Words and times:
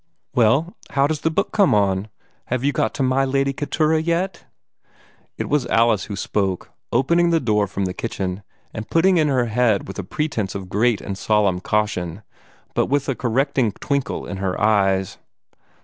"Well, 0.33 0.75
how 0.89 1.05
does 1.05 1.21
the 1.21 1.29
book 1.29 1.51
come 1.51 1.75
on? 1.75 2.07
Have 2.45 2.63
you 2.63 2.71
got 2.71 2.95
to 2.95 3.03
'my 3.03 3.23
Lady 3.23 3.53
Keturah' 3.53 4.01
yet?'" 4.01 4.45
It 5.37 5.47
was 5.47 5.67
Alice 5.67 6.05
who 6.05 6.15
spoke, 6.15 6.71
opening 6.91 7.29
the 7.29 7.39
door 7.39 7.67
from 7.67 7.85
the 7.85 7.93
kitchen, 7.93 8.41
and 8.73 8.89
putting 8.89 9.17
in 9.17 9.27
her 9.27 9.45
head 9.45 9.87
with 9.87 9.99
a 9.99 10.03
pretence 10.03 10.55
of 10.55 10.69
great 10.69 11.01
and 11.01 11.15
solemn 11.15 11.59
caution, 11.61 12.23
but 12.73 12.87
with 12.87 13.07
a 13.09 13.13
correcting 13.13 13.73
twinkle 13.73 14.25
in 14.25 14.37
her 14.37 14.59
eyes. 14.59 15.19